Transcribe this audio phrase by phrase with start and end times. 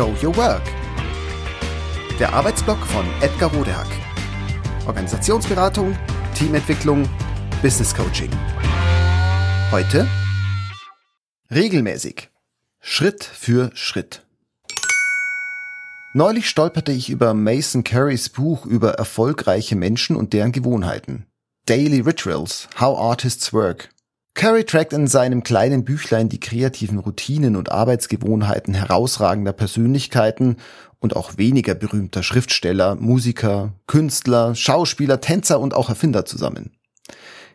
[0.00, 0.62] Show Your Work.
[2.18, 3.86] Der Arbeitsblock von Edgar Rodehack.
[4.86, 5.94] Organisationsberatung,
[6.34, 7.06] Teamentwicklung,
[7.60, 8.30] Business Coaching.
[9.70, 10.08] Heute
[11.50, 12.30] regelmäßig.
[12.80, 14.24] Schritt für Schritt.
[16.14, 21.26] Neulich stolperte ich über Mason Carys Buch über erfolgreiche Menschen und deren Gewohnheiten.
[21.66, 23.90] Daily Rituals, How Artists Work.
[24.34, 30.56] Carey trackt in seinem kleinen Büchlein die kreativen Routinen und Arbeitsgewohnheiten herausragender Persönlichkeiten
[30.98, 36.70] und auch weniger berühmter Schriftsteller, Musiker, Künstler, Schauspieler, Tänzer und auch Erfinder zusammen.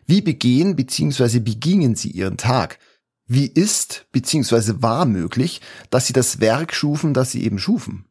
[0.06, 1.40] Wie begehen bzw.
[1.40, 2.78] begingen sie ihren Tag?
[3.26, 4.74] Wie ist bzw.
[4.76, 8.04] war möglich, dass sie das Werk schufen, das sie eben schufen?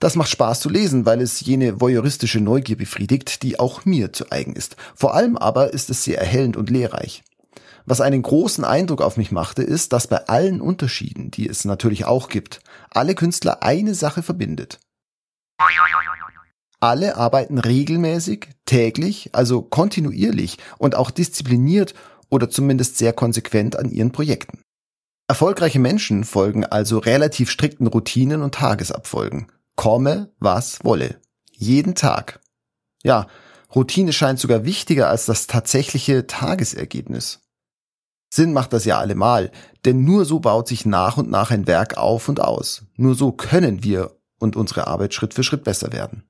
[0.00, 4.30] Das macht Spaß zu lesen, weil es jene voyeuristische Neugier befriedigt, die auch mir zu
[4.30, 4.76] eigen ist.
[4.94, 7.24] Vor allem aber ist es sehr erhellend und lehrreich.
[7.90, 12.04] Was einen großen Eindruck auf mich machte, ist, dass bei allen Unterschieden, die es natürlich
[12.04, 14.78] auch gibt, alle Künstler eine Sache verbindet.
[16.80, 21.94] Alle arbeiten regelmäßig, täglich, also kontinuierlich und auch diszipliniert
[22.28, 24.60] oder zumindest sehr konsequent an ihren Projekten.
[25.26, 31.22] Erfolgreiche Menschen folgen also relativ strikten Routinen und Tagesabfolgen komme, was wolle.
[31.52, 32.40] Jeden Tag.
[33.02, 33.28] Ja,
[33.74, 37.40] Routine scheint sogar wichtiger als das tatsächliche Tagesergebnis.
[38.38, 39.50] Sinn macht das ja allemal,
[39.84, 42.84] denn nur so baut sich nach und nach ein Werk auf und aus.
[42.94, 46.22] Nur so können wir und unsere Arbeit Schritt für Schritt besser werden.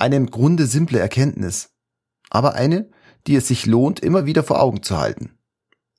[0.00, 1.70] Eine im Grunde simple Erkenntnis,
[2.28, 2.90] aber eine,
[3.28, 5.38] die es sich lohnt, immer wieder vor Augen zu halten.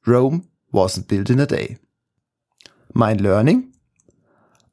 [0.06, 0.42] Rome
[0.74, 1.80] wasn't built in a day.
[2.92, 3.72] Mein Learning?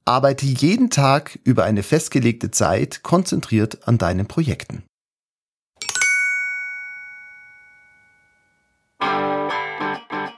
[0.04, 4.82] Arbeite jeden Tag über eine festgelegte Zeit konzentriert an deinen Projekten.